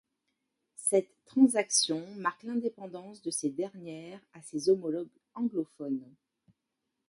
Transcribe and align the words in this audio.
Cette 0.77 1.11
transaction 1.25 2.03
marque 2.15 2.41
l'indépendance 2.41 3.21
de 3.21 3.29
ses 3.29 3.51
dernières 3.51 4.19
à 4.33 4.41
ses 4.41 4.71
homologues 4.71 5.13
anglophones. 5.35 6.15